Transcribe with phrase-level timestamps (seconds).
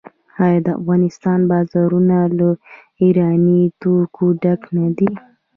[0.45, 2.49] آیا د افغانستان بازارونه له
[3.03, 5.09] ایراني توکو ډک نه دي؟